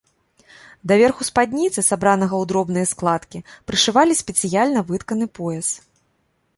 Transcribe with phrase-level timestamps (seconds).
[0.91, 5.67] Да верху спадніцы, сабранага ў дробныя складкі, прышывалі спецыяльна вытканы пояс.